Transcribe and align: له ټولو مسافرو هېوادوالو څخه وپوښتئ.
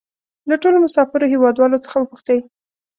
له 0.49 0.55
ټولو 0.61 0.77
مسافرو 0.85 1.31
هېوادوالو 1.33 1.83
څخه 1.85 1.95
وپوښتئ. 1.97 2.39